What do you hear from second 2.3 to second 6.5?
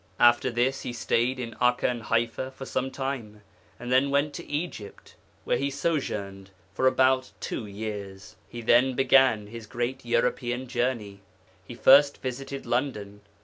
for some time, and then went to Egypt, where He sojourned